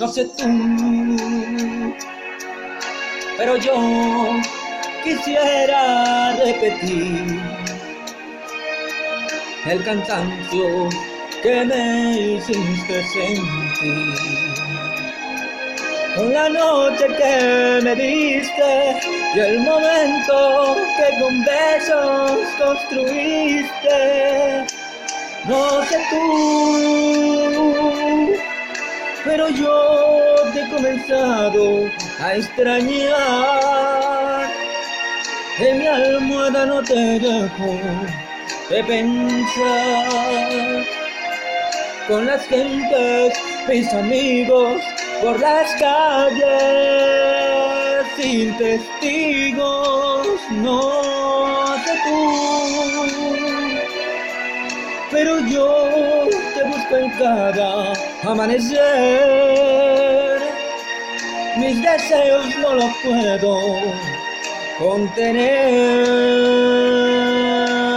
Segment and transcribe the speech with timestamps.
[0.00, 0.48] No sé tú,
[3.36, 3.74] pero yo
[5.04, 7.38] quisiera repetir
[9.66, 10.88] el cansancio
[11.42, 14.14] que me hiciste sentir.
[16.16, 18.96] Con la noche que me diste
[19.34, 23.98] y el momento que con besos construiste.
[25.46, 27.39] No sé tú,
[29.30, 31.88] pero yo te he comenzado
[32.20, 34.50] a extrañar.
[35.60, 37.78] En mi almohada no te dejo
[38.70, 40.84] de pensar.
[42.08, 44.82] Con las gentes, mis amigos,
[45.22, 46.48] por las calles
[48.16, 52.18] sin testigos, no sé tú.
[55.12, 55.90] Pero yo
[58.24, 58.80] amanecer.
[61.58, 63.58] Mis deseos no los puedo
[64.78, 66.04] contener.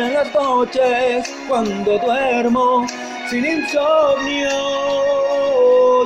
[0.00, 2.86] En las noches cuando duermo
[3.30, 4.50] sin insomnio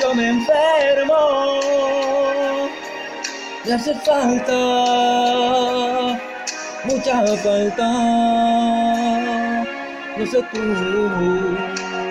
[0.00, 1.60] yo me enfermo.
[3.64, 4.54] Me hace falta
[6.84, 7.88] mucha falta.
[10.16, 12.03] No sé tú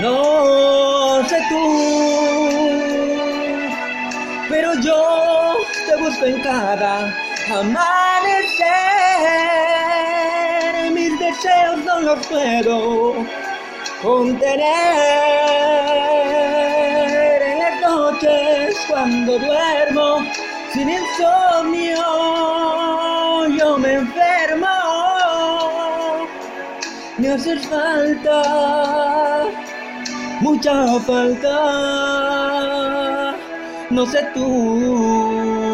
[0.00, 1.62] No sé tú,
[4.48, 5.56] pero yo
[5.86, 7.14] te busco en cada
[7.48, 7.84] amanecer.
[10.92, 13.14] Mis deseos no los puedo
[14.02, 14.64] contener.
[17.42, 20.24] En las noches cuando duermo
[20.72, 22.02] sin insomnio,
[23.56, 24.66] yo me enfermo.
[27.16, 28.42] Me haces falta
[30.40, 31.50] mucha falta,
[33.90, 35.73] no sé tú.